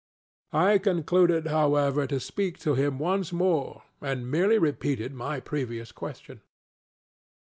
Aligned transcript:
I 0.55 0.79
concluded, 0.79 1.45
however, 1.45 2.07
to 2.07 2.19
speak 2.19 2.57
to 2.61 2.73
him 2.73 2.97
once 2.97 3.31
more, 3.31 3.83
and 4.01 4.31
merely 4.31 4.57
repeated 4.57 5.13
my 5.13 5.39
previous 5.39 5.91
question. 5.91 6.41